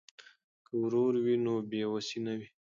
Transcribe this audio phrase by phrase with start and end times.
[0.65, 2.47] که ورور وي نو بې وسي نه وي.